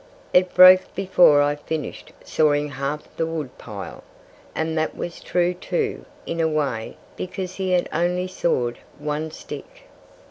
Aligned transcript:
It 0.33 0.55
broke 0.55 0.95
before 0.95 1.43
I 1.43 1.53
finished 1.55 2.11
sawing 2.23 2.69
half 2.69 3.03
the 3.17 3.27
wood 3.27 3.55
pile." 3.59 4.03
And 4.55 4.75
that 4.75 4.95
was 4.97 5.21
true, 5.21 5.53
too, 5.53 6.05
in 6.25 6.39
a 6.39 6.47
way; 6.47 6.97
because 7.15 7.53
he 7.53 7.73
had 7.73 7.87
only 7.93 8.27
sawed 8.27 8.79
one 8.97 9.29
stick. 9.29 9.83